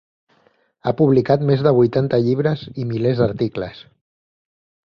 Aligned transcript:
Ha 0.85 0.93
publicat 1.01 1.43
més 1.51 1.61
de 1.67 1.75
vuitanta 1.81 2.21
llibres 2.25 2.65
i 2.85 2.89
milers 2.95 3.23
d'articles. 3.25 3.83